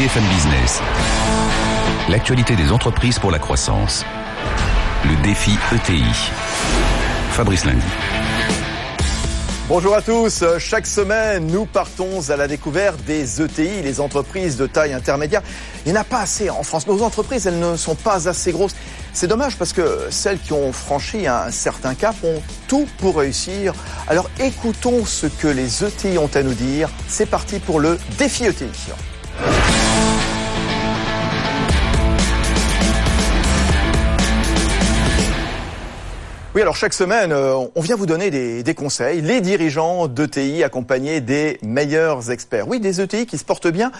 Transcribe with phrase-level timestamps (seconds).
[0.00, 0.80] BFM Business.
[2.08, 4.02] L'actualité des entreprises pour la croissance.
[5.04, 6.02] Le défi ETI.
[7.32, 7.84] Fabrice Lundi.
[9.68, 10.42] Bonjour à tous.
[10.58, 15.42] Chaque semaine, nous partons à la découverte des ETI, les entreprises de taille intermédiaire.
[15.84, 16.86] Il n'y en a pas assez en France.
[16.86, 18.76] Nos entreprises, elles ne sont pas assez grosses.
[19.12, 23.74] C'est dommage parce que celles qui ont franchi un certain cap ont tout pour réussir.
[24.08, 26.88] Alors écoutons ce que les ETI ont à nous dire.
[27.06, 28.64] C'est parti pour le défi ETI.
[36.52, 39.20] Oui, alors chaque semaine, euh, on vient vous donner des, conseils.
[39.20, 42.66] Les dirigeants d'ETI accompagnés des meilleurs experts.
[42.66, 43.92] Oui, des ETI qui se portent bien,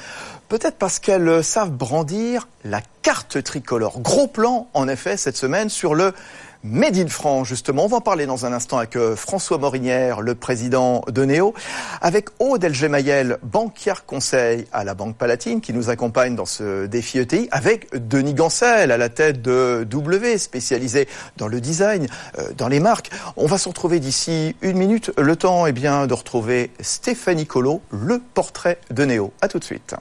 [0.49, 4.01] peut-être parce qu'elles savent brandir la carte tricolore.
[4.01, 6.13] Gros plan, en effet, cette semaine sur le
[6.63, 7.87] Made in France, justement.
[7.87, 11.55] On va en parler dans un instant avec euh, François Morinière, le président de Néo,
[12.03, 17.19] avec Aude Elgemayel, banquière conseil à la Banque Palatine, qui nous accompagne dans ce défi
[17.19, 21.09] ETI, avec Denis Gancel à la tête de W, spécialisé
[21.39, 22.09] dans le design,
[22.39, 23.11] euh, dans les marques.
[23.39, 25.13] On va se retrouver d'ici une minute.
[25.17, 29.33] Le temps est bien de retrouver Stéphanie Colo, le portrait de Néo.
[29.41, 29.95] À tout de suite.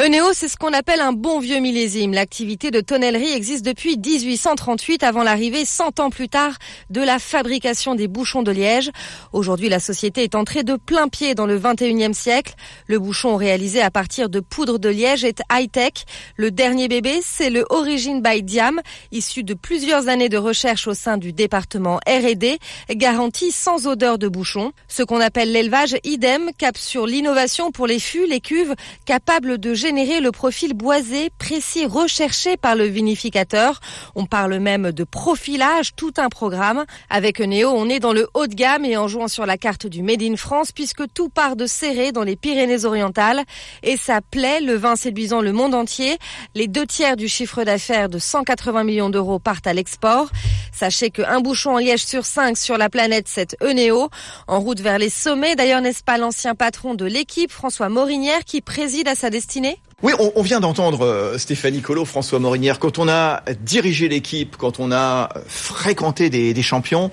[0.00, 2.14] Enéo, c'est ce qu'on appelle un bon vieux millésime.
[2.14, 6.58] L'activité de tonnellerie existe depuis 1838 avant l'arrivée 100 ans plus tard
[6.90, 8.90] de la fabrication des bouchons de liège.
[9.32, 12.54] Aujourd'hui, la société est entrée de plein pied dans le 21e siècle.
[12.88, 15.92] Le bouchon réalisé à partir de poudre de liège est high-tech.
[16.36, 18.80] Le dernier bébé, c'est le Origin by Diam,
[19.12, 22.58] issu de plusieurs années de recherche au sein du département R&D,
[22.90, 24.72] garantie sans odeur de bouchon.
[24.88, 28.74] Ce qu'on appelle l'élevage idem cap sur l'innovation pour les fûts, les cuves,
[29.06, 33.80] capables de générer le profil boisé, précis, recherché par le vinificateur.
[34.14, 36.86] On parle même de profilage, tout un programme.
[37.10, 39.86] Avec Neo, on est dans le haut de gamme et en jouant sur la carte
[39.86, 43.42] du Made in France, puisque tout part de serré dans les Pyrénées-Orientales.
[43.82, 46.16] Et ça plaît, le vin séduisant le monde entier.
[46.54, 50.30] Les deux tiers du chiffre d'affaires de 180 millions d'euros partent à l'export.
[50.72, 54.08] Sachez qu'un bouchon en liège sur cinq sur la planète, c'est Enéo.
[54.48, 58.62] En route vers les sommets, d'ailleurs, n'est-ce pas l'ancien patron de l'équipe, François Morinière, qui
[58.62, 59.73] préside à sa destinée?
[60.02, 62.78] Oui, on, vient d'entendre euh, Stéphanie Colo, François Morinière.
[62.78, 67.10] Quand on a dirigé l'équipe, quand on a fréquenté des, champions,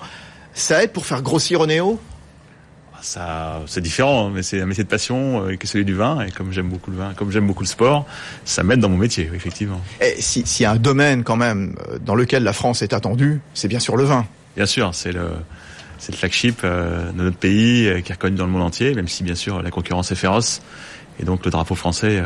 [0.52, 1.98] ça aide pour faire grossir Néo
[3.04, 6.20] ça, c'est différent, mais c'est un métier de passion euh, que celui du vin.
[6.20, 8.06] Et comme j'aime beaucoup le vin, comme j'aime beaucoup le sport,
[8.44, 9.80] ça m'aide dans mon métier, effectivement.
[10.00, 13.40] Et s'il y a un domaine quand même euh, dans lequel la France est attendue,
[13.54, 14.24] c'est bien sûr le vin.
[14.54, 15.30] Bien sûr, c'est le
[15.98, 19.24] c'est le flagship de notre pays qui est reconnu dans le monde entier, même si
[19.24, 20.62] bien sûr la concurrence est féroce.
[21.18, 22.22] Et donc le drapeau français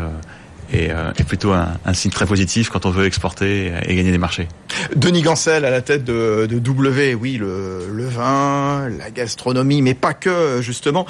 [0.73, 4.11] est, euh, est plutôt un, un, signe très positif quand on veut exporter et gagner
[4.11, 4.49] des marchés.
[4.95, 9.95] Denis Gancel à la tête de, de W, oui, le, le, vin, la gastronomie, mais
[9.95, 11.07] pas que, justement.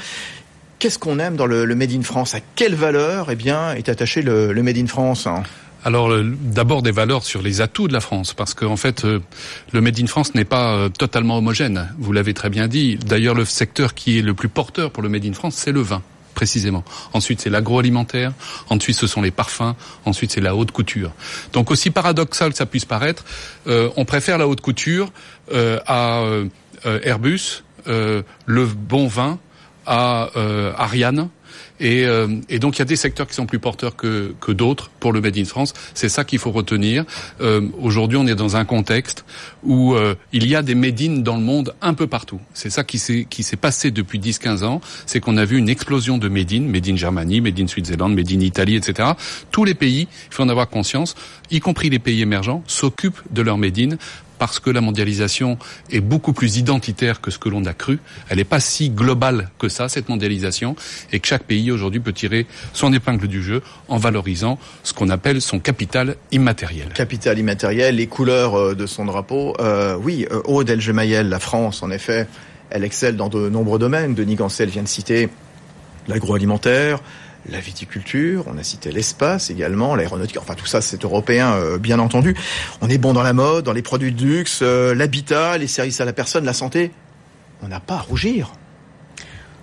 [0.79, 2.35] Qu'est-ce qu'on aime dans le, le, Made in France?
[2.35, 5.27] À quelle valeur eh bien, est attaché le, le Made in France
[5.87, 9.21] alors d'abord des valeurs sur les atouts de la France, parce qu'en en fait euh,
[9.73, 11.95] le Made in France n'est pas euh, totalement homogène.
[11.97, 12.97] Vous l'avez très bien dit.
[12.97, 15.83] D'ailleurs le secteur qui est le plus porteur pour le Made in France, c'est le
[15.83, 16.03] vin
[16.37, 16.85] précisément.
[17.15, 18.33] Ensuite, c'est l'agroalimentaire.
[18.69, 19.75] Ensuite, ce sont les parfums.
[20.05, 21.11] Ensuite, c'est la haute couture.
[21.53, 23.25] Donc, aussi paradoxal que ça puisse paraître,
[23.67, 25.11] euh, on préfère la haute couture
[25.53, 26.47] euh, à euh,
[27.03, 29.39] Airbus, le bon vin
[29.87, 30.29] à
[30.77, 31.29] Ariane
[31.83, 34.91] euh, et, donc il y a des secteurs qui sont plus porteurs que, que d'autres
[35.01, 35.75] pour le Made in France.
[35.95, 37.05] C'est ça qu'il faut retenir.
[37.41, 39.25] Euh, Aujourd'hui, on est dans un contexte
[39.63, 42.41] où euh, il y a des Made in dans le monde un peu partout.
[42.55, 44.81] C'est ça qui s'est passé depuis 10-15 ans.
[45.07, 48.15] C'est qu'on a vu une explosion de Made in, Made in Germany, Made in Switzerland,
[48.15, 49.11] Made in Italie, etc.
[49.51, 51.15] Tous les pays, il faut en avoir conscience,
[51.51, 53.97] y compris les pays émergents, s'occupent de leur Made in
[54.39, 55.59] parce que la mondialisation
[55.91, 57.99] est beaucoup plus identitaire que ce que l'on a cru.
[58.29, 60.77] Elle n'est pas si globale que ça, cette mondialisation,
[61.13, 65.09] et que chaque pays aujourd'hui peut tirer son épingle du jeu en valorisant ce qu'on
[65.09, 66.89] appelle son capital immatériel.
[66.95, 69.55] Capital immatériel, les couleurs euh, de son drapeau.
[69.61, 72.27] Euh, oui, euh, Aude Elgemayel, la France, en effet,
[72.71, 74.15] elle excelle dans de nombreux domaines.
[74.15, 75.29] Denis Gancel vient de citer
[76.09, 77.01] l'agroalimentaire,
[77.49, 81.99] la viticulture, on a cité l'espace également, l'aéronautique, enfin tout ça c'est européen euh, bien
[81.99, 82.37] entendu.
[82.81, 86.01] On est bon dans la mode, dans les produits de luxe, euh, l'habitat, les services
[86.01, 86.91] à la personne, la santé.
[87.63, 88.53] On n'a pas à rougir.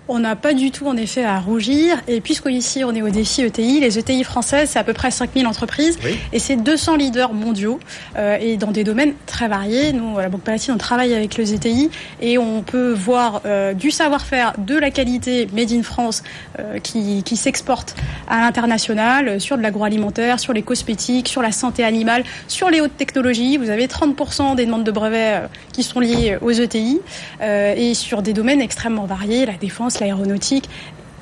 [0.06, 1.96] On n'a pas du tout en effet à rougir.
[2.08, 5.46] Et puisqu'ici on est au défi ETI, les ETI françaises, c'est à peu près 5000
[5.46, 5.98] entreprises
[6.32, 7.80] et c'est 200 leaders mondiaux
[8.16, 9.92] euh, et dans des domaines très variés.
[9.94, 11.90] Nous, à la Banque Palatine, on travaille avec les ETI
[12.20, 16.22] et on peut voir euh, du savoir-faire, de la qualité made in France
[16.58, 17.96] euh, qui, qui s'exporte
[18.28, 22.96] à l'international sur de l'agroalimentaire, sur les cosmétiques, sur la santé animale, sur les hautes
[22.96, 23.56] technologies.
[23.56, 27.00] Vous avez 30% des demandes de brevets qui sont liées aux ETI
[27.42, 30.68] et sur des domaines extrêmement variés, la défense l'aéronautique.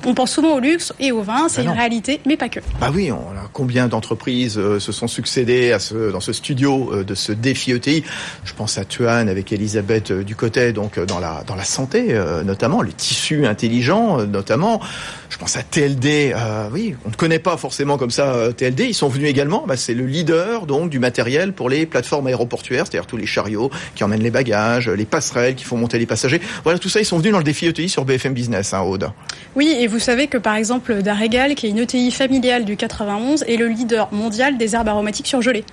[0.05, 2.59] On pense souvent au luxe et au vin, c'est Ben une réalité, mais pas que.
[2.79, 6.91] Bah oui, on a combien d'entreprises euh, se sont succédées à ce, dans ce studio
[6.93, 8.03] euh, de ce défi ETI
[8.43, 12.43] Je pense à Tuan avec Elisabeth euh, Ducotet, donc dans la dans la santé euh,
[12.43, 14.81] notamment, les tissus intelligents notamment.
[15.29, 16.35] Je pense à TLD.
[16.71, 18.81] oui, on ne connaît pas forcément comme ça TLD.
[18.81, 19.65] Ils sont venus également.
[19.67, 23.71] Bah, c'est le leader donc du matériel pour les plateformes aéroportuaires, c'est-à-dire tous les chariots
[23.95, 26.39] qui emmènent les bagages, les passerelles qui font monter les passagers.
[26.63, 29.09] Voilà, tout ça, ils sont venus dans le défi ETI sur BFM Business, hein, Aude.
[29.55, 33.43] Oui, et vous savez que par exemple, Darégal, qui est une ETI familiale du 91,
[33.43, 35.65] est le leader mondial des herbes aromatiques surgelées.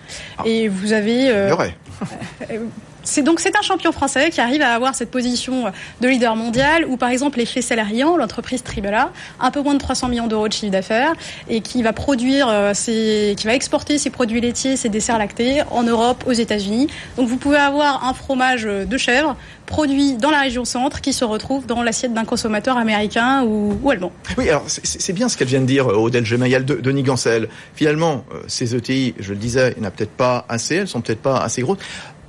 [0.45, 1.31] Et vous avez...
[1.31, 1.49] euh.
[3.03, 6.85] C'est donc c'est un champion français qui arrive à avoir cette position de leader mondial
[6.87, 9.11] où par exemple les faits salariants, l'entreprise Tribala,
[9.41, 11.13] un peu moins de 300 millions d'euros de chiffre d'affaires
[11.49, 15.83] et qui va produire euh, qui va exporter ses produits laitiers, ses desserts lactés en
[15.83, 16.89] Europe, aux États-Unis.
[17.17, 19.37] Donc vous pouvez avoir un fromage de chèvre
[19.71, 24.13] produit dans la région centre qui se retrouve dans l'assiette d'un consommateur américain ou, allemand.
[24.37, 27.49] Oui, alors c'est- bien ce qu'elle vient de dire, euh, Odelle Gemayel, de, Denis Gancel.
[27.75, 30.89] Finalement, euh, ces ETI, je le disais, il n'y en a peut-être pas assez, elles
[30.89, 31.79] sont peut-être pas assez grosses,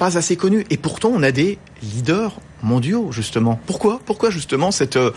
[0.02, 0.66] pas assez connues.
[0.72, 2.34] Et pourtant, on a des leaders
[2.64, 3.60] mondiaux, justement.
[3.68, 4.00] Pourquoi?
[4.04, 4.96] Pourquoi justement cette...
[4.98, 5.12] euh,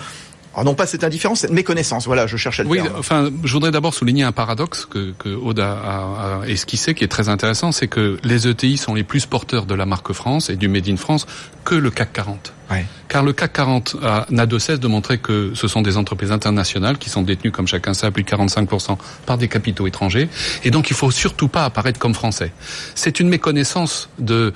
[0.52, 2.04] alors non pas cette indifférence, cette méconnaissance?
[2.06, 2.94] Voilà, je cherchais le Oui, terme.
[2.98, 7.02] enfin, je voudrais d'abord souligner un paradoxe que, que Aude a, a- a esquissé, qui
[7.02, 10.50] est très intéressant, c'est que les ETI sont les plus porteurs de la marque France
[10.50, 11.26] et du Made in France
[11.64, 12.52] que le CAC 40.
[12.70, 12.86] Ouais.
[13.08, 16.32] Car le CAC 40 a- n'a de cesse de montrer que ce sont des entreprises
[16.32, 18.96] internationales qui sont détenues, comme chacun sait, à plus de 45%
[19.26, 20.28] par des capitaux étrangers.
[20.64, 22.52] Et donc, il faut surtout pas apparaître comme français.
[22.94, 24.52] C'est une méconnaissance de,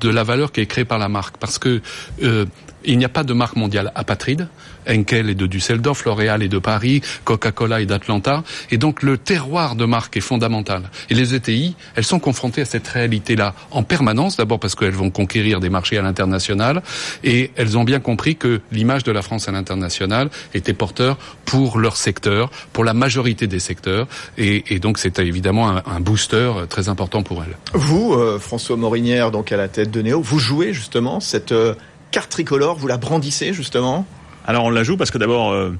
[0.00, 1.36] de la valeur qui est créée par la marque.
[1.38, 1.80] Parce que
[2.22, 2.44] euh,
[2.86, 4.48] il n'y a pas de marque mondiale apatride.
[4.86, 8.44] Henkel est de Düsseldorf, L'Oréal est de Paris, Coca-Cola est d'Atlanta.
[8.70, 10.82] Et donc le terroir de marque est fondamental.
[11.08, 15.08] Et les ETI, elles sont confrontées à cette réalité-là en permanence, d'abord parce qu'elles vont
[15.08, 16.82] conquérir des marchés à l'international,
[17.22, 21.78] et elles ont bien compris que l'image de la France à l'international était porteur pour
[21.78, 24.06] leur secteur, pour la majorité des secteurs,
[24.38, 27.56] et, et donc c'était évidemment un, un booster très important pour elles.
[27.72, 31.74] Vous, euh, François Morinière, donc à la tête de Néo, vous jouez justement cette euh,
[32.10, 34.06] carte tricolore, vous la brandissez justement?
[34.46, 35.74] Alors on la joue parce que d'abord, euh,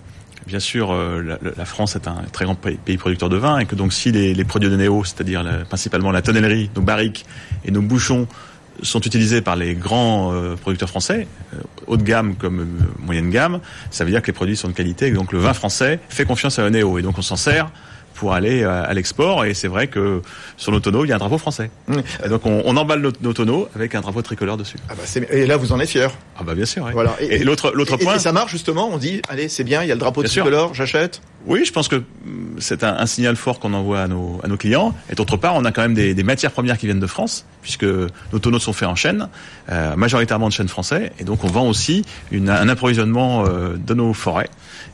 [0.46, 3.66] bien sûr, euh, la, la France est un très grand pays, producteur de vin et
[3.66, 7.25] que donc si les, les produits de Néo, c'est-à-dire principalement la tonnellerie, nos barriques
[7.64, 8.26] et nos bouchons
[8.82, 12.65] sont utilisés par les grands euh, producteurs français, euh, haut de gamme comme euh,
[13.05, 13.61] moyenne gamme,
[13.91, 16.25] ça veut dire que les produits sont de qualité et donc le vin français fait
[16.25, 17.71] confiance à Néo et donc on s'en sert
[18.15, 20.23] pour aller à l'export et c'est vrai que
[20.56, 21.69] sur nos tonneaux il y a un drapeau français.
[21.88, 22.29] Mmh.
[22.29, 24.76] Donc on, on emballe nos, nos tonneaux avec un drapeau tricolore dessus.
[24.88, 26.12] ah bah c'est- Et là, vous en êtes fier.
[26.38, 26.85] Ah bah bien sûr.
[26.85, 26.93] ouais.
[26.93, 27.17] Voilà.
[27.19, 28.15] Et, l'autre l'autre point.
[28.15, 30.75] Et ça marche justement, on dit, allez, c'est bien, il y a le drapeau tricolore,
[30.75, 31.23] j'achète.
[31.47, 32.03] Oui, je pense que mm,
[32.61, 34.94] c'est un, un signal fort qu'on envoie à nos, à nos clients.
[35.11, 37.44] Et d'autre part, on a quand même des, des matières premières qui viennent de France,
[37.64, 39.28] puisque nos tonneaux sont faits en chêne,
[39.72, 41.12] euh, majoritairement de chêne français.
[41.19, 44.50] Et donc, on vend aussi une, un approvisionnement euh, de nos forêts.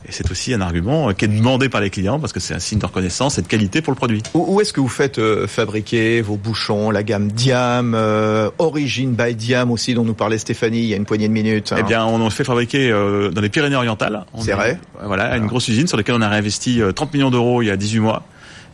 [0.07, 2.53] Et c'est aussi un argument euh, qui est demandé par les clients, parce que c'est
[2.55, 4.23] un signe de reconnaissance et de qualité pour le produit.
[4.33, 9.11] Où, où est-ce que vous faites euh, fabriquer vos bouchons, la gamme Diam, euh, Origine
[9.13, 11.77] by Diam aussi, dont nous parlait Stéphanie il y a une poignée de minutes hein.
[11.79, 14.25] Eh bien, on en fait fabriquer euh, dans les Pyrénées-Orientales.
[14.39, 14.79] C'est est- vrai.
[15.03, 17.71] Voilà, une grosse usine sur laquelle on a réinvesti euh, 30 millions d'euros il y
[17.71, 18.23] a 18 mois.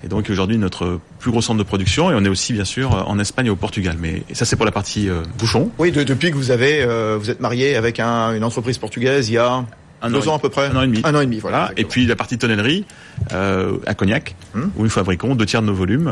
[0.03, 2.91] Et donc aujourd'hui notre plus gros centre de production et on est aussi bien sûr
[3.09, 3.95] en Espagne et au Portugal.
[3.99, 5.71] Mais ça c'est pour la partie euh, bouchon.
[5.79, 9.29] Oui, de- depuis que vous avez, euh, vous êtes marié avec un- une entreprise portugaise
[9.29, 9.65] il y a
[10.03, 10.67] Un deux an à peu près.
[10.67, 11.01] un an et demi.
[11.03, 11.57] Un an et demi, voilà.
[11.57, 11.73] Voilà.
[11.77, 12.85] Et puis la partie tonnellerie
[13.33, 14.69] euh, à Cognac, Hum.
[14.77, 16.07] où nous fabriquons deux tiers de nos volumes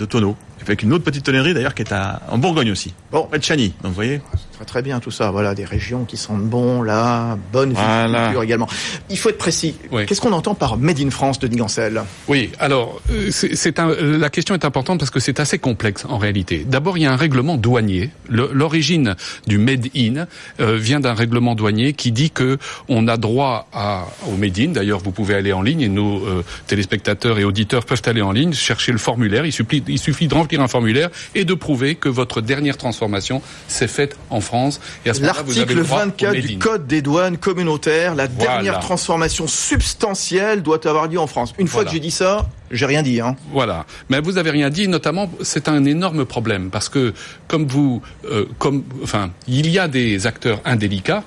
[0.00, 0.36] de tonneaux.
[0.62, 3.44] Avec une autre petite tonnerie d'ailleurs qui est à, en Bourgogne aussi, Bon, près de
[3.44, 3.68] Chagny.
[3.82, 4.20] Donc vous voyez,
[4.54, 5.30] très très bien tout ça.
[5.30, 8.06] Voilà, des régions qui sentent bon, là, bonne Voilà.
[8.08, 8.68] viticulture également.
[9.08, 9.74] Il faut être précis.
[9.90, 10.04] Oui.
[10.04, 12.02] Qu'est-ce qu'on entend par Made in France de Gancel?
[12.28, 16.04] Oui, alors euh, c'est c'est un, la question est importante parce que c'est assez complexe
[16.06, 16.64] en réalité.
[16.68, 18.10] D'abord, il y a un règlement douanier.
[18.28, 19.16] Le- L'origine
[19.46, 20.26] du made in
[20.60, 24.68] euh, vient d'un règlement douanier qui dit que on a droit à, au made in.
[24.72, 28.32] D'ailleurs, vous pouvez aller en ligne et nos euh, téléspectateurs et auditeurs peuvent aller en
[28.32, 29.46] ligne chercher le formulaire.
[29.46, 33.42] Il suffit, il suffit de remplir un formulaire et de prouver que votre dernière transformation
[33.68, 34.80] s'est faite en France.
[35.04, 36.58] Et à ce moment-là, vous avez L'article le droit au 24 made du.
[36.58, 38.52] Code des douanes communautaires, la Voilà.
[38.52, 41.52] dernière transformation substantielle doit avoir lieu en France.
[41.58, 41.90] Une fois Voilà.
[41.90, 43.20] que j'ai dit ça, j'ai rien dit.
[43.20, 43.36] Hein.
[43.52, 43.86] Voilà.
[44.08, 47.12] Mais vous avez rien dit, notamment, c'est un énorme problème parce que,
[47.48, 51.24] comme vous, euh, comme, enfin, il y a des acteurs indélicats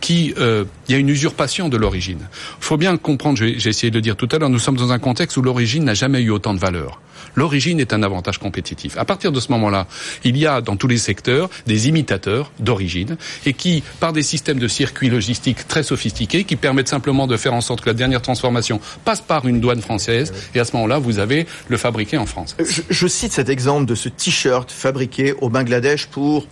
[0.00, 2.28] qui, euh, il y a une usurpation de l'origine.
[2.60, 4.92] Il faut bien comprendre, j'ai essayé de le dire tout à l'heure, nous sommes dans
[4.92, 7.00] un contexte où l'origine n'a jamais eu autant de valeur.
[7.34, 8.96] L'origine est un avantage compétitif.
[8.96, 9.86] À partir de ce moment-là,
[10.24, 13.16] il y a dans tous les secteurs des imitateurs d'origine
[13.46, 17.54] et qui, par des systèmes de circuits logistiques très sophistiqués, qui permettent simplement de faire
[17.54, 20.98] en sorte que la dernière transformation passe par une douane française et à ce moment-là,
[20.98, 22.56] vous avez le fabriqué en France.
[22.58, 26.46] Je, je cite cet exemple de ce t-shirt fabriqué au Bangladesh pour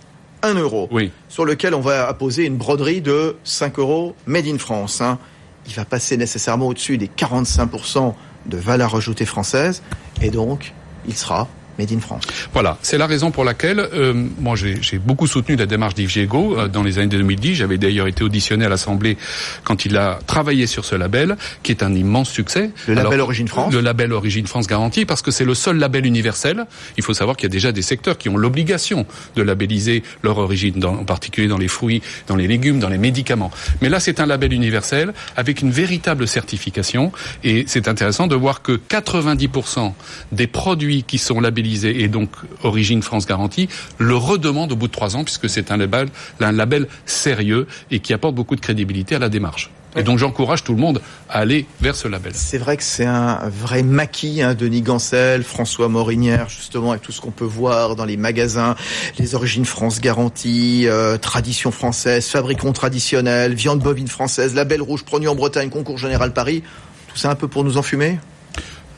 [0.47, 1.11] 1 euro, Oui.
[1.29, 5.01] sur lequel on va apposer une broderie de 5 euros made in France.
[5.01, 5.19] hein.
[5.67, 8.13] il va passer nécessairement au-dessus des 45%
[8.45, 9.83] de valeur ajoutée française,
[10.21, 10.73] et donc
[11.07, 11.47] il sera
[11.77, 12.23] Made in France.
[12.53, 16.57] Voilà, c'est la raison pour laquelle euh, moi j'ai beaucoup soutenu la démarche d'Yves Giego
[16.57, 17.55] euh, dans les années 2010.
[17.55, 19.17] J'avais d'ailleurs été auditionné à l'Assemblée
[19.63, 22.71] quand il a travaillé sur ce label, qui est un immense succès.
[22.87, 23.73] Le label Origine France.
[23.73, 26.65] Le label Origine France garantie, parce que c'est le seul label universel.
[26.97, 29.05] Il faut savoir qu'il y a déjà des secteurs qui ont l'obligation
[29.35, 32.97] de labelliser leur origine, dans, en particulier dans les fruits, dans les légumes, dans les
[32.97, 33.51] médicaments.
[33.81, 37.11] Mais là, c'est un label universel avec une véritable certification,
[37.43, 39.93] et c'est intéressant de voir que 90%
[40.31, 42.29] des produits qui sont labellisés et donc
[42.63, 46.09] Origine France Garantie le redemande au bout de trois ans puisque c'est un label,
[46.39, 49.71] un label sérieux et qui apporte beaucoup de crédibilité à la démarche.
[49.95, 52.31] Et donc j'encourage tout le monde à aller vers ce label.
[52.35, 57.11] C'est vrai que c'est un vrai maquis, hein, Denis Gancel, François Morinière, justement, avec tout
[57.11, 58.75] ce qu'on peut voir dans les magasins,
[59.17, 65.29] les origines France garantie, euh, tradition française, fabricants traditionnels, viande bovine française, label rouge produit
[65.29, 66.61] en Bretagne, concours général Paris.
[67.07, 68.19] Tout ça un peu pour nous enfumer?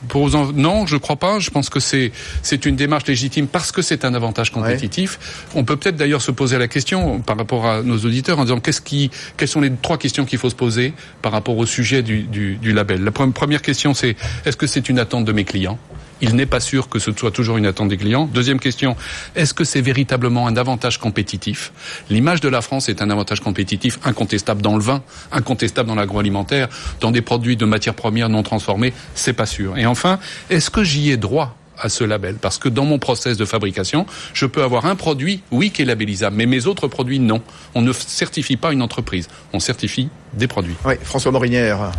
[0.08, 1.38] Pour non, je crois pas.
[1.38, 5.18] Je pense que c'est c'est une démarche légitime parce que c'est un avantage compétitif.
[5.54, 8.60] On peut peut-être d'ailleurs se poser la question par rapport à nos auditeurs en disant
[8.60, 12.02] qu'est-ce qui, quelles sont les trois questions qu'il faut se poser par rapport au sujet
[12.02, 13.04] du, du, du label?
[13.04, 15.78] La première question, c'est est-ce que c'est une attente de mes clients?
[16.20, 18.26] Il n'est pas sûr que ce soit toujours une attente des clients.
[18.32, 18.96] Deuxième question,
[19.34, 21.72] est-ce que c'est véritablement un avantage compétitif?
[22.08, 26.68] L'image de la France est un avantage compétitif incontestable dans le vin, incontestable dans l'agroalimentaire,
[27.00, 29.78] dans des produits de matières premières non transformées, c'est pas sûr.
[29.78, 32.36] Et enfin, est-ce que j'y ai droit à ce label?
[32.36, 35.86] Parce que dans mon process de fabrication, je peux avoir un produit, oui, qui est
[35.86, 37.40] labellisable, mais mes autres produits, non.
[37.74, 40.76] On ne certifie pas une entreprise, on certifie des produits.
[41.02, 41.92] François Morinière,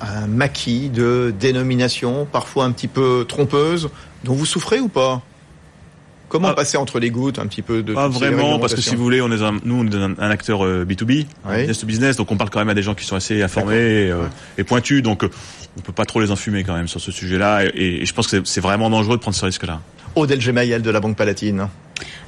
[0.00, 3.90] un maquis de dénomination, parfois un petit peu trompeuse,
[4.24, 5.22] dont vous souffrez ou pas?
[6.30, 6.54] Comment ah.
[6.54, 9.20] passer entre les gouttes un petit peu de Pas vraiment, parce que si vous voulez,
[9.20, 12.36] on est un, nous on est un, acteur B2B, euh, business to business, donc on
[12.36, 14.26] parle quand même à des gens qui sont assez informés euh,
[14.56, 15.30] et pointus, donc euh,
[15.76, 18.42] on peut pas trop les enfumer quand même sur ce sujet-là, et, je pense que
[18.44, 19.80] c'est vraiment dangereux de prendre ce risque-là.
[20.14, 21.68] Odel Gemayel de la Banque Palatine.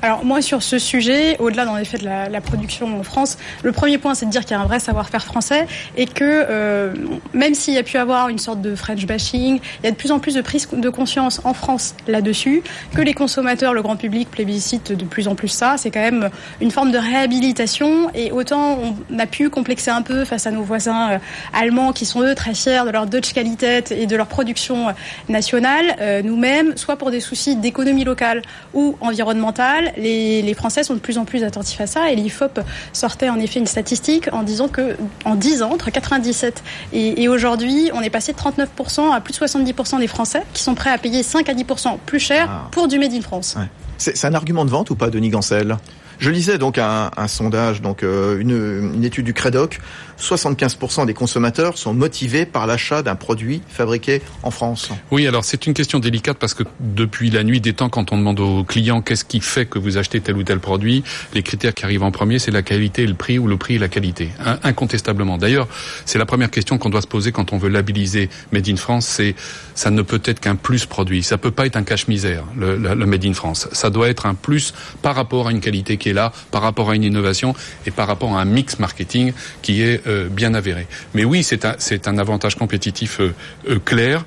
[0.02, 3.98] Alors moi sur ce sujet, au-delà dans effet de la, production en France, le premier
[3.98, 6.92] point c'est de dire qu'il y a un vrai savoir-faire français et que euh,
[7.34, 9.96] même s'il y a pu avoir une sorte de French bashing, il y a de
[9.96, 12.64] plus en plus de prise de conscience en France là-dessus,
[12.94, 15.76] que les consommateurs, le grand public plébiscite de plus en plus ça.
[15.78, 20.24] C'est quand même une forme de réhabilitation et autant on a pu complexer un peu
[20.24, 21.18] face à nos voisins euh,
[21.52, 24.92] allemands qui sont eux très fiers de leur Dutch Qualität et de leur production euh,
[25.28, 28.42] nationale, nous-mêmes, soit pour des soucis d'économie locale
[28.74, 29.61] ou environnementale,
[29.96, 32.10] les, Français sont de plus en plus attentifs à ça.
[32.10, 32.60] Et l'IFOP
[32.92, 37.90] sortait en effet une statistique en disant que en 10 ans, entre 97 et, aujourd'hui,
[37.94, 40.98] on est passé de 39% à plus de 70% des Français qui sont prêts à
[40.98, 42.68] payer 5 à 10% plus cher ah.
[42.70, 43.56] pour du Made in France.
[43.98, 45.76] C'est un argument de vente ou pas, Denis Gancel?
[46.18, 49.80] Je lisais donc un, sondage, donc euh, une, une, étude du Credoc.
[50.22, 54.90] 75% des consommateurs sont motivés par l'achat d'un produit fabriqué en France.
[55.10, 58.18] Oui, alors c'est une question délicate parce que depuis la nuit des temps, quand on
[58.18, 61.02] demande aux clients qu'est-ce qui fait que vous achetez tel ou tel produit,
[61.34, 63.74] les critères qui arrivent en premier, c'est la qualité et le prix ou le prix
[63.74, 64.30] et la qualité,
[64.62, 65.38] incontestablement.
[65.38, 65.66] D'ailleurs,
[66.04, 69.06] c'est la première question qu'on doit se poser quand on veut labelliser Made in France,
[69.06, 69.34] c'est
[69.74, 73.06] ça ne peut être qu'un plus produit, ça peut pas être un cache-misère, le, le
[73.06, 73.68] Made in France.
[73.72, 76.90] Ça doit être un plus par rapport à une qualité qui est là, par rapport
[76.90, 77.54] à une innovation
[77.86, 80.86] et par rapport à un mix marketing qui est euh, bien avéré.
[81.14, 83.34] Mais oui, c'est un, avantage compétitif euh,
[83.68, 84.24] euh, clair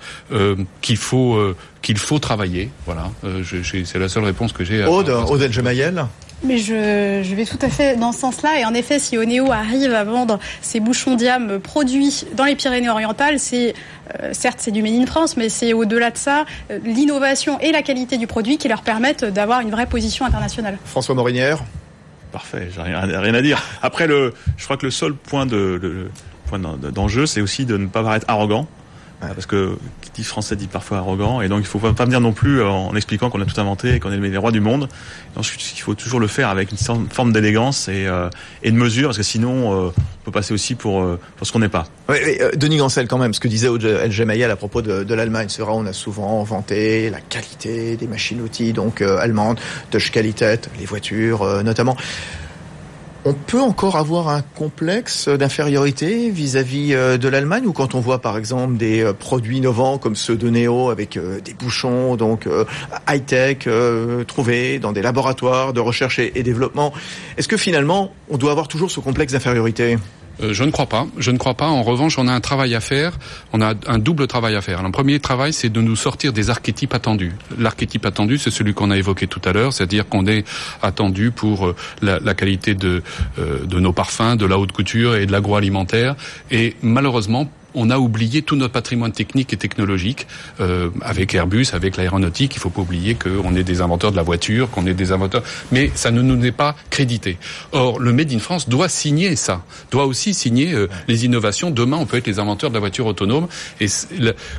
[0.82, 1.39] qu'il faut
[1.82, 2.70] qu'il faut travailler.
[2.86, 3.12] Voilà,
[3.44, 4.84] c'est la seule réponse que j'ai.
[4.84, 6.06] Aude, Aude Gemayel
[6.44, 8.60] mais je, je, vais tout à fait dans ce sens-là.
[8.60, 13.39] Et en effet, si Oneo arrive à vendre ses bouchons diam produits dans les Pyrénées-Orientales,
[13.39, 13.74] c'est
[14.34, 16.46] certes c'est du Made in France, mais c'est au-delà de ça
[16.84, 20.77] l'innovation et la qualité du produit qui leur permettent d'avoir une vraie position internationale.
[20.86, 21.63] François Morinière
[22.36, 23.63] Parfait, j'ai rien, à dire.
[23.82, 26.12] Après, le, je crois que le seul point de, le,
[26.48, 28.68] point d'enjeu, c'est aussi de ne pas paraître arrogant.
[29.19, 32.34] Parce que qui dit français dit parfois arrogant, et donc il faut pas venir non
[32.34, 34.88] plus en expliquant qu'on a tout inventé et qu'on est les rois du monde.
[35.36, 38.29] Donc il faut toujours le faire avec une forme d'élégance et, euh,
[38.63, 41.60] et de mesure, parce que sinon euh, on peut passer aussi pour, euh, ce qu'on
[41.60, 41.86] n'est pas.
[42.10, 42.17] Oui,
[42.55, 45.86] Denis Gancel quand même, ce que disait El Mayel à propos de, l'Allemagne, c'est on
[45.86, 49.60] a souvent vanté la qualité des machines-outils donc allemandes,
[49.91, 51.98] de Qualität, les voitures notamment.
[53.27, 58.20] On peut encore avoir un complexe d'infériorité vis-à-vis euh, de l'Allemagne ou quand on voit
[58.20, 62.48] par exemple des euh, produits innovants comme ceux de Neo avec euh, des bouchons donc
[63.10, 63.67] high-tech
[64.27, 66.94] trouvés dans des laboratoires de recherche et développement,
[67.38, 69.98] est-ce que finalement on doit avoir toujours ce complexe d'infériorité?
[70.42, 71.08] Euh, je ne crois pas.
[71.18, 71.68] Je ne crois pas.
[71.68, 73.18] En revanche, on a un travail à faire.
[73.54, 74.84] On a un double travail à faire.
[74.84, 77.34] Le premier travail, c'est de nous sortir des archétypes attendus.
[77.58, 80.46] L'archétype attendu, c'est celui qu'on a évoqué tout à l'heure, c'est-à-dire qu'on est
[80.82, 83.04] attendu pour euh, la, qualité de,
[83.39, 86.15] euh, de nos parfums, de la haute couture et de l'agroalimentaire.
[86.51, 90.27] Et malheureusement, on a oublié tout notre patrimoine technique et technologique
[90.60, 92.55] euh, avec Airbus, avec l'aéronautique.
[92.55, 95.44] Il faut pas oublier qu'on est des inventeurs de la voiture, qu'on est des inventeurs,
[95.72, 97.38] mais ça ne nous est pas crédité.
[97.72, 101.72] Or, le Made in France doit signer ça, doit aussi signer euh, les innovations.
[101.72, 103.48] Demain, on peut être les inventeurs de la voiture autonome.
[103.79, 103.88] Et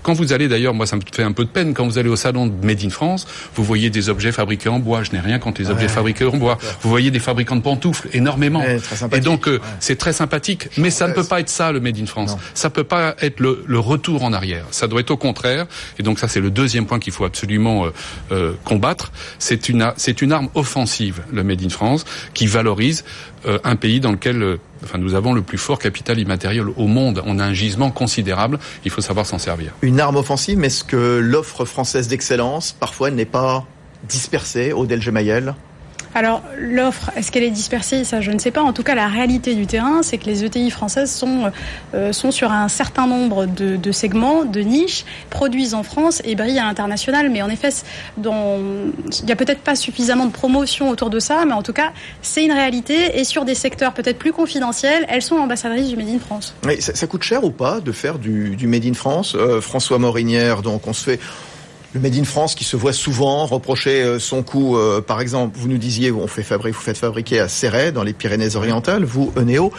[0.03, 2.09] quand vous allez d'ailleurs, moi, ça me fait un peu de peine quand vous allez
[2.09, 5.03] au salon de Made in France, vous voyez des objets fabriqués en bois.
[5.03, 6.59] Je n'ai rien contre les objets fabriqués en bois.
[6.83, 8.63] Vous voyez des fabricants de pantoufles énormément.
[9.13, 11.99] et donc, euh, c'est très sympathique, mais ça ne peut pas être ça le Made
[11.99, 12.33] in France.
[12.33, 12.39] Non.
[12.55, 14.65] Ça peut pas être le, retour en arrière.
[14.71, 15.67] Ça doit être au contraire.
[15.99, 17.91] Et donc ça, c'est le deuxième point qu'il faut absolument euh,
[18.33, 19.13] euh, combattre.
[19.39, 23.05] C'est une, c'est une arme offensive, le Made in France, qui valorise
[23.47, 27.23] euh, un pays dans lequel enfin, nous avons le plus fort capital immatériel au monde.
[27.27, 28.59] On a un gisement considérable.
[28.85, 29.73] Il faut savoir s'en servir.
[29.83, 33.67] Une arme offensive, mais est-ce que l'offre française d'excellence, parfois, n'est pas
[34.09, 35.55] dispersée au Delge Mayel
[36.17, 38.05] alors l'offre, est-ce qu'elle est dispersée?
[38.05, 38.63] Ça, je ne sais pas.
[38.63, 41.53] En tout cas, la réalité du terrain, c'est que les ETI françaises sont
[41.93, 46.59] euh, sont sur un certain nombre de, segments, de niches, produisent en France et brillent
[46.59, 47.29] à l'international.
[47.29, 47.69] Mais en effet,
[48.17, 48.23] il
[49.27, 51.93] n'y a peut-être pas suffisamment de promotion autour de ça, mais en tout cas,
[52.23, 53.21] c'est une réalité.
[53.21, 56.55] Et sur des secteurs peut-être plus confidentiels, elles sont ambassadrices du Made in France.
[56.65, 59.35] Mais ça, coûte cher ou pas de faire du, du Made in France?
[59.35, 61.21] Euh, François Morinière, donc on se fait
[61.97, 64.77] le Made in France qui se voit souvent reprocher euh, son coût.
[64.77, 68.03] Euh, par exemple, vous nous disiez, on fait fabriquer, vous faites fabriquer à Serret, dans
[68.03, 69.73] les Pyrénées-Orientales, vous, Eneo.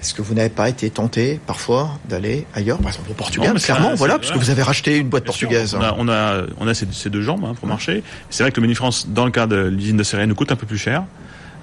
[0.00, 3.60] Est-ce que vous n'avez pas été tenté parfois d'aller ailleurs, par exemple au Portugal, non,
[3.60, 5.74] clairement, voilà, parce que vous avez racheté une boîte portugaise.
[5.74, 8.04] On a, on a, on a ces, ces, deux jambes hein, pour marcher.
[8.30, 10.36] C'est vrai que le Made in France, dans le cas de l'usine de Serret, nous
[10.36, 11.02] coûte un peu plus cher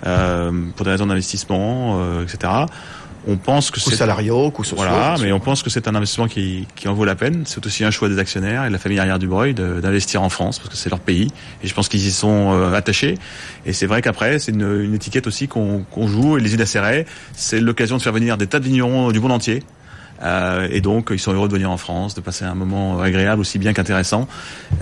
[0.06, 2.66] euh, pour des raisons d'investissement, euh, etc
[3.28, 4.78] on pense que salariaux, coûts sociaux.
[4.78, 7.44] Voilà, mais on pense que c'est un investissement qui, qui en vaut la peine.
[7.46, 10.30] C'est aussi un choix des actionnaires et de la famille arrière du Breuil d'investir en
[10.30, 11.32] France parce que c'est leur pays
[11.64, 13.18] et je pense qu'ils y sont euh, attachés.
[13.66, 16.62] Et c'est vrai qu'après c'est une, une, étiquette aussi qu'on qu joue et les îles
[16.62, 19.64] Acérées, c'est l'occasion de faire venir des tas de vignerons du monde entier
[20.24, 23.42] euh, et donc, ils sont heureux de venir en France, de passer un moment agréable
[23.42, 24.28] aussi bien qu'intéressant.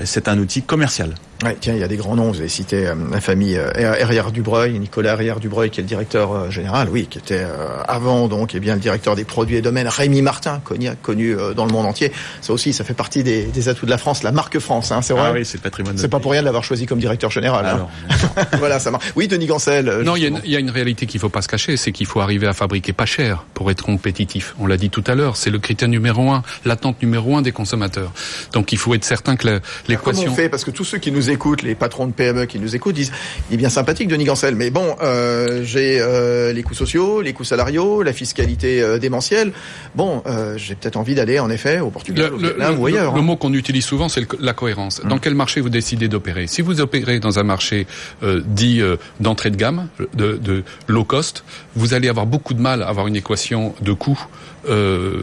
[0.03, 1.15] C'est un outil commercial.
[1.43, 2.31] Ouais, tiens, il y a des grands noms.
[2.31, 5.89] Vous avez cité euh, la famille euh, Herrière Dubreuil, Nicolas Herrière Dubreuil, qui est le
[5.89, 9.25] directeur euh, général, oui, qui était euh, avant donc, et eh bien le directeur des
[9.25, 9.88] produits et domaines.
[9.88, 12.13] Rémi Martin, connu, connu euh, dans le monde entier.
[12.39, 15.01] Ça aussi, ça fait partie des, des atouts de la France, la marque France, hein,
[15.01, 15.23] c'est vrai.
[15.25, 15.97] Ah oui, c'est le patrimoine.
[15.97, 17.65] C'est pas pour rien de l'avoir choisi comme directeur général.
[17.65, 18.43] Alors, hein.
[18.60, 19.12] voilà, ça marche.
[19.17, 20.01] Oui, Denis Gancel.
[20.05, 22.21] Non, il y, y, a une réalité qu'il faut pas se cacher, c'est qu'il faut
[22.21, 24.55] arriver à fabriquer pas cher pour être compétitif.
[24.60, 27.51] On l'a dit tout à l'heure, c'est le critère numéro un, l'attente numéro un des
[27.51, 28.12] consommateurs.
[28.53, 30.23] Donc il faut être certain que l'équation.
[30.23, 30.49] Comment on fait?
[30.49, 33.12] Parce que tous ceux qui nous écoutent, les patrons de PME qui nous écoutent disent
[33.49, 37.33] il est bien sympathique Denis Gancel, mais bon, euh, j'ai euh, les coûts sociaux, les
[37.33, 39.51] coûts salariaux, la fiscalité euh, démentielle.
[39.95, 43.13] Bon, euh, j'ai peut-être envie d'aller en effet au Portugal, le, au Vietnam ou ailleurs.
[43.13, 43.23] Le, hein.
[43.23, 45.01] mot qu'on utilise souvent, c'est la cohérence.
[45.03, 45.09] Hum.
[45.09, 46.47] Dans quel marché vous décidez d'opérer?
[46.47, 47.88] Si vous opérez dans un marché
[48.23, 48.81] euh, dit
[49.19, 51.43] d'entrée de gamme, de, de, low cost,
[51.75, 54.19] vous allez avoir beaucoup de mal à avoir une équation de coûts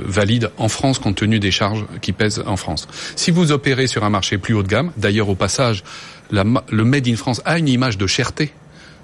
[0.04, 2.88] valide en France compte tenu des charges qui pèsent en France.
[3.16, 5.84] Si vous opérez sur un marché plus haut de gamme, d'ailleurs au passage,
[6.30, 8.52] la, le Made in France a une image de cherté.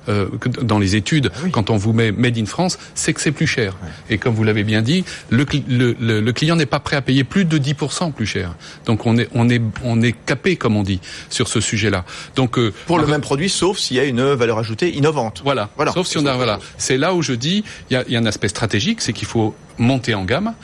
[0.09, 0.29] Euh,
[0.62, 1.51] dans les études, ah oui.
[1.51, 3.77] quand on vous met Made in France, c'est que c'est plus cher.
[4.09, 7.03] Et comme vous l'avez bien dit, le, le, le, le client n'est pas prêt à
[7.03, 8.55] payer plus de 10% plus cher.
[8.85, 12.05] Donc on est, on est, on est capé, comme on dit, sur ce sujet-là.
[12.37, 15.40] Donc euh, pour le même produit, sauf s'il y a une valeur ajoutée innovante.
[15.42, 15.70] Voilà.
[15.75, 15.90] voilà.
[15.90, 16.61] Sauf si on a, voilà.
[16.79, 19.27] C'est là où je dis, il y a, y a un aspect stratégique, c'est qu'il
[19.27, 20.54] faut monter en gamme.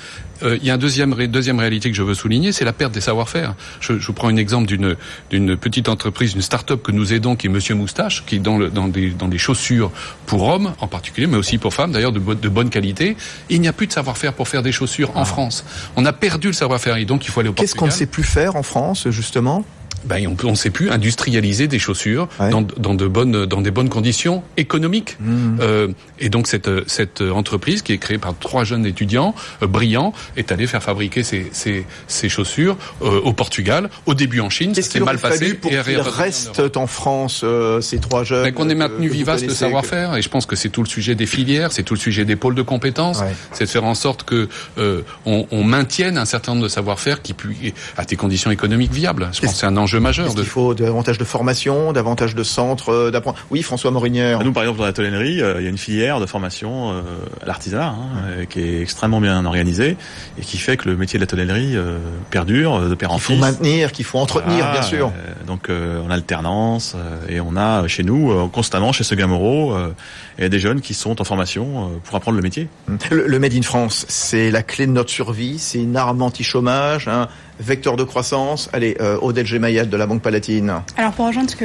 [0.42, 2.92] Euh, il y a une deuxième, deuxième réalité que je veux souligner, c'est la perte
[2.92, 3.54] des savoir-faire.
[3.80, 4.96] Je, je, vous prends un exemple d'une,
[5.30, 8.58] d'une petite entreprise, une start-up que nous aidons, qui est Monsieur Moustache, qui est dans,
[8.58, 9.90] le, dans, des, dans des chaussures
[10.26, 13.16] pour hommes en particulier, mais aussi pour femmes, d'ailleurs de, de bonne qualité.
[13.50, 15.20] Et il n'y a plus de savoir-faire pour faire des chaussures ah.
[15.20, 15.64] en France.
[15.96, 18.06] On a perdu le savoir-faire et donc il faut aller au Qu'est-ce qu'on ne sait
[18.06, 19.64] plus faire en France, justement?
[20.04, 22.50] Ben, on ne sait plus industrialiser des chaussures ouais.
[22.50, 25.16] dans, dans, de bonnes, dans des bonnes conditions économiques.
[25.20, 25.58] Mmh.
[25.60, 25.88] Euh,
[26.18, 30.52] et donc cette, cette entreprise qui est créée par trois jeunes étudiants euh, brillants est
[30.52, 34.82] allée faire fabriquer ces, ces, ces chaussures euh, au Portugal, au début en Chine, ça
[34.82, 35.54] s'est mal passé.
[35.54, 38.44] Pour et qu'ils restent en, en, France, euh, ces trois jeunes.
[38.44, 40.18] Ben, qu'on ait maintenu vivace le savoir-faire, que...
[40.18, 42.36] et je pense que c'est tout le sujet des filières, c'est tout le sujet des
[42.36, 43.34] pôles de compétences, ouais.
[43.52, 44.48] c'est de faire en sorte que
[45.26, 47.34] on, on, maintienne un certain nombre de savoir-faire qui
[47.96, 49.30] à des conditions économiques viables.
[49.32, 50.26] Je pense que c'est un enjeu enjeu majeur.
[50.26, 54.42] Est-ce qu'il faut davantage de formation, davantage de centres d'apprentissage Oui, François Morinière.
[54.42, 57.88] Nous, par exemple, dans la tonnellerie, il y a une filière de formation à l'artisanat
[57.88, 59.96] hein, qui est extrêmement bien organisée
[60.38, 61.76] et qui fait que le métier de la tonnellerie
[62.30, 63.26] perdure de père en fils.
[63.26, 65.12] Qu'il faut maintenir, qu'il faut entretenir, bien sûr.
[65.46, 66.96] donc en alternance
[67.28, 69.74] et on a chez nous constamment chez Seguin Moreau
[70.38, 72.68] et des jeunes qui sont en formation pour apprendre le métier.
[73.10, 77.08] Le, le Made in France, c'est la clé de notre survie, c'est une arme anti-chômage,
[77.08, 77.28] un
[77.62, 78.68] vecteur de croissance.
[78.72, 80.74] Allez, euh, Odette Gemayel de la Banque Palatine.
[80.96, 81.64] Alors pour rejoindre ce que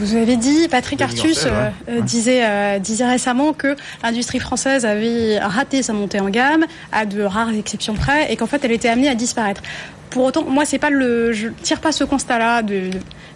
[0.00, 5.38] vous avez dit, Patrick Artus euh, euh, disait, euh, disait récemment que l'industrie française avait
[5.38, 8.88] raté sa montée en gamme, à de rares exceptions près, et qu'en fait elle était
[8.88, 9.62] amenée à disparaître.
[10.10, 12.90] Pour autant, moi, c'est pas le, je tire pas ce constat-là de,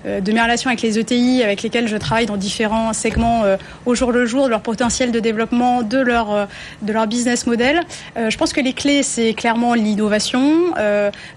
[0.04, 3.42] de, mes relations avec les ETI, avec lesquels je travaille dans différents segments
[3.86, 6.48] au jour le jour, de leur potentiel de développement, de leur,
[6.82, 7.80] de leur business model.
[8.16, 10.74] je pense que les clés, c'est clairement l'innovation.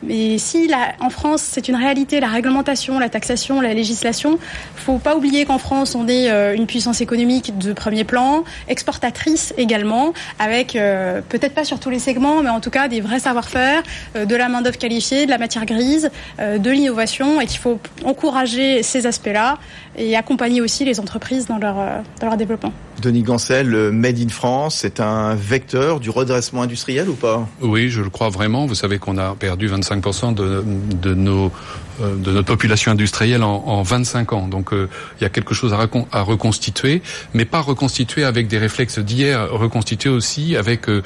[0.04, 4.40] mais si en France, c'est une réalité, la réglementation, la taxation, la législation,
[4.76, 10.14] faut pas oublier qu'en France, on est une puissance économique de premier plan, exportatrice également,
[10.40, 13.84] avec peut-être pas sur tous les segments, mais en tout cas des vrais savoir-faire,
[14.16, 18.57] de la main-d'œuvre qualifiée de la matière grise, euh, de l'innovation et qu'il faut encourager
[18.82, 19.58] ces aspects-là
[19.98, 22.74] et accompagner aussi les entreprises dans leur, euh, dans leur développement.
[23.02, 27.48] Denis Gancel, le Made in France, c'est un vecteur du redressement industriel ou pas?
[27.62, 28.66] Oui, je le crois vraiment.
[28.66, 30.64] Vous savez qu'on a perdu 25% de,
[31.02, 31.52] de nos
[32.00, 34.48] de notre population industrielle en, en 25 ans.
[34.48, 37.02] Donc il y a quelque chose à, reconstituer,
[37.34, 41.02] mais pas reconstituer avec des réflexes d'hier, reconstituer aussi avec euh,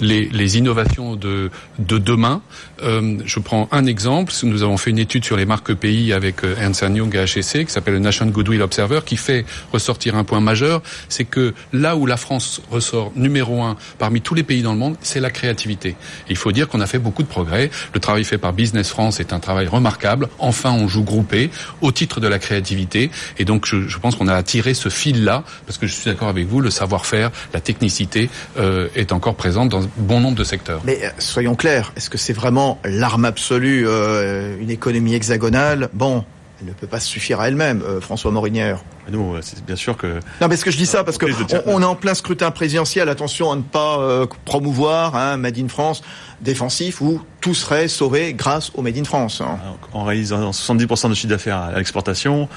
[0.00, 2.42] les, les, innovations de, de demain.
[2.82, 4.32] Euh, je prends un exemple.
[4.42, 7.72] Nous avons fait une étude sur les marques pays avec Ernst Young et HEC qui
[7.72, 12.06] s'appelle le National Goodwill Observer, qui fait ressortir un point majeur, c'est que là où
[12.06, 15.96] la France ressort numéro un parmi tous les pays dans le monde, c'est la créativité.
[16.28, 17.70] il faut dire qu'on a fait beaucoup de progrès.
[17.94, 19.89] Le travail fait par Business France est un travail remarquable.
[20.38, 21.50] Enfin, on joue groupé
[21.80, 23.10] au titre de la créativité.
[23.38, 26.28] Et donc, je, je pense qu'on a tiré ce fil-là, parce que je suis d'accord
[26.28, 30.80] avec vous, le savoir-faire, la technicité euh, est encore présente dans bon nombre de secteurs.
[30.84, 35.88] Mais euh, soyons clairs, est-ce que c'est vraiment l'arme absolue, euh, une économie hexagonale?
[35.92, 36.24] Bon,
[36.60, 38.84] elle ne peut pas suffire à elle-même, euh, François Morinière.
[39.10, 40.20] Nous, c'est bien sûr que.
[40.40, 41.26] Non, mais ce que je dis ça parce que
[41.66, 43.08] on, est en plein scrutin présidentiel.
[43.08, 46.02] Attention à ne pas euh, promouvoir un hein, Made in France
[46.40, 49.40] défensif où tout serait sauvé grâce au Made in France.
[49.40, 49.58] Hein.
[49.92, 52.48] En réalisant 70% de chiffre d'affaires à l'exportation,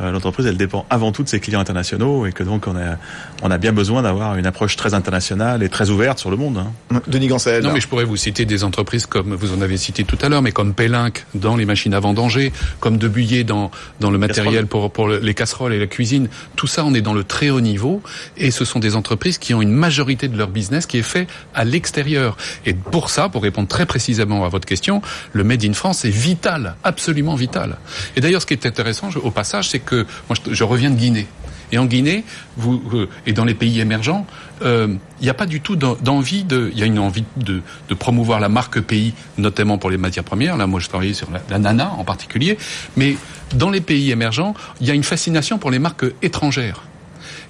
[0.00, 2.96] euh, l'entreprise elle dépend avant tout de ses clients internationaux et que donc on a
[3.42, 6.58] on a bien besoin d'avoir une approche très internationale et très ouverte sur le monde.
[6.92, 7.00] Hein.
[7.08, 7.64] Denis Gancel.
[7.64, 10.28] Non mais je pourrais vous citer des entreprises comme vous en avez cité tout à
[10.28, 13.70] l'heure, mais comme Pélinck dans les machines à vendanger, comme Debuyer dans
[14.00, 16.28] dans le matériel pour pour les casseroles et la cuisine.
[16.54, 18.02] Tout ça, on est dans le très haut niveau
[18.36, 21.26] et ce sont des entreprises qui ont une majorité de leur business qui est fait
[21.54, 22.36] à l'extérieur.
[22.66, 26.10] Et pour ça, pour répondre très précisément à votre question, le Made in France est
[26.10, 27.76] vital, absolument vital.
[28.16, 31.26] Et d'ailleurs, ce qui est intéressant au passage, c'est que moi, je, reviens de Guinée.
[31.70, 32.24] Et en Guinée,
[32.66, 34.26] euh, et dans les pays émergents,
[34.60, 37.62] il euh, n'y a pas du tout d'envie de, il y a une envie de,
[37.94, 40.56] promouvoir la marque pays, notamment pour les matières premières.
[40.56, 42.56] Là, moi, je travaillais sur la, la nana en particulier,
[42.96, 43.16] mais
[43.54, 46.82] dans les pays émergents, il y a une fascination pour les marques étrangères.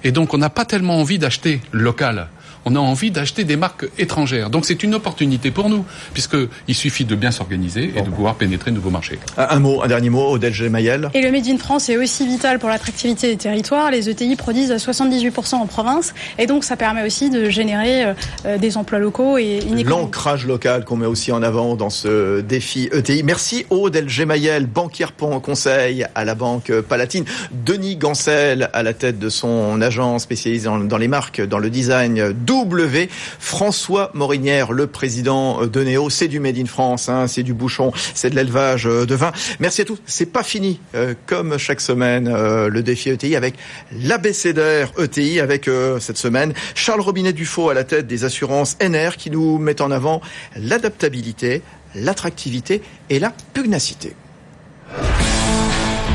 [0.03, 2.27] Et donc, on n'a pas tellement envie d'acheter local
[2.65, 4.49] on a envie d'acheter des marques étrangères.
[4.49, 8.71] Donc c'est une opportunité pour nous, puisqu'il suffit de bien s'organiser et de pouvoir pénétrer
[8.71, 9.19] de nouveaux marchés.
[9.37, 11.09] Un mot, un dernier mot, Odel Mayel.
[11.13, 13.91] Et le Made in France est aussi vital pour l'attractivité des territoires.
[13.91, 18.13] Les ETI produisent à 78% en province, et donc ça permet aussi de générer
[18.45, 22.41] euh, des emplois locaux et une L'ancrage local qu'on met aussi en avant dans ce
[22.41, 23.23] défi ETI.
[23.23, 27.25] Merci Odel Mayel, banquière conseil à la Banque Palatine.
[27.51, 32.33] Denis Gancel à la tête de son agence spécialisée dans les marques, dans le design
[32.49, 33.09] W.
[33.37, 37.91] François Morinière, le président de Néo, c'est du Made in France, hein, c'est du bouchon,
[38.15, 39.31] c'est de l'élevage euh, de vin.
[39.59, 39.99] Merci à tous.
[40.07, 40.79] C'est pas fini.
[40.95, 43.53] Euh, comme chaque semaine, euh, le défi ETI avec
[43.91, 49.29] l'abécédaire ETI avec cette semaine Charles Robinet Dufaux à la tête des assurances NR qui
[49.29, 50.21] nous met en avant
[50.55, 51.61] l'adaptabilité,
[51.93, 52.81] l'attractivité
[53.11, 54.15] et la pugnacité.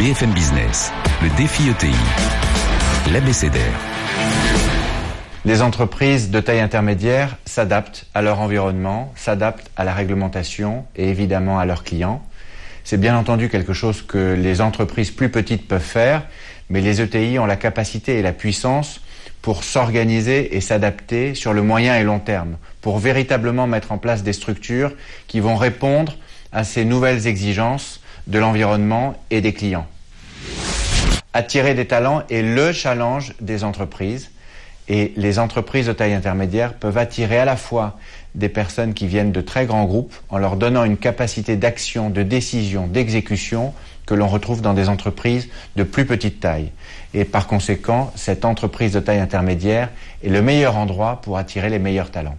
[0.01, 0.90] BFM Business,
[1.23, 1.94] le défi ETI,
[3.12, 3.93] l'abécédaire.
[5.46, 11.59] Les entreprises de taille intermédiaire s'adaptent à leur environnement, s'adaptent à la réglementation et évidemment
[11.59, 12.22] à leurs clients.
[12.83, 16.22] C'est bien entendu quelque chose que les entreprises plus petites peuvent faire,
[16.70, 19.02] mais les ETI ont la capacité et la puissance
[19.42, 24.22] pour s'organiser et s'adapter sur le moyen et long terme, pour véritablement mettre en place
[24.22, 24.92] des structures
[25.26, 26.16] qui vont répondre
[26.52, 29.87] à ces nouvelles exigences de l'environnement et des clients.
[31.35, 34.30] Attirer des talents est le challenge des entreprises
[34.88, 37.99] Et les entreprises de taille intermédiaire peuvent attirer à la fois
[38.35, 42.23] des personnes qui viennent de très grands groupes en leur donnant une capacité d'action, de
[42.23, 43.73] décision, d'exécution
[44.07, 46.70] que l'on retrouve dans des entreprises de plus petite taille.
[47.14, 49.88] Et par conséquent, cette entreprise de taille intermédiaire
[50.23, 52.37] est le meilleur endroit pour attirer les meilleurs talents.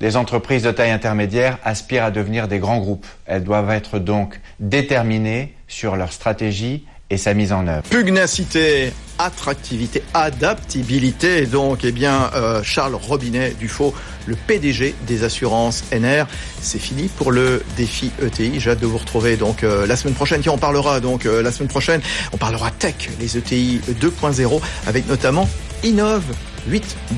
[0.00, 3.06] Les entreprises de taille intermédiaire aspirent à devenir des grands groupes.
[3.26, 7.82] Elles doivent être donc déterminées sur leur stratégie et sa mise en œuvre.
[7.88, 11.46] Pugnacité, attractivité, adaptabilité.
[11.46, 13.94] Donc, eh bien, euh, Charles Robinet Dufaux,
[14.26, 16.26] le PDG des assurances NR,
[16.60, 18.60] c'est fini pour le défi ETI.
[18.60, 20.40] J'ai hâte de vous retrouver donc euh, la semaine prochaine.
[20.42, 22.00] Tiens, on parlera donc euh, la semaine prochaine,
[22.32, 25.48] on parlera tech, les ETI 2.0, avec notamment
[25.82, 26.24] Innove
[26.68, 26.96] 8.
[27.10, 27.16] Bonne